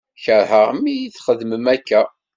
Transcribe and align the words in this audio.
Kerheɣ 0.23 0.67
mi 0.81 0.93
yi-txeddem 0.95 1.65
akka. 1.75 2.01